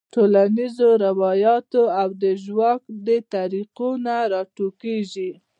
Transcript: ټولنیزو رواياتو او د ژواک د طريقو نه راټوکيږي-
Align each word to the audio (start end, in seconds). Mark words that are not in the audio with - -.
ټولنیزو 0.15 0.89
رواياتو 1.05 1.83
او 2.01 2.09
د 2.21 2.23
ژواک 2.43 2.81
د 3.07 3.09
طريقو 3.33 3.89
نه 4.05 4.15
راټوکيږي- 4.31 5.29